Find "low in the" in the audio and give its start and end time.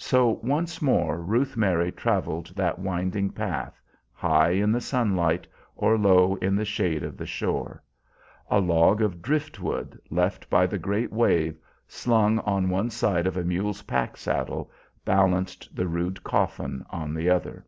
5.96-6.64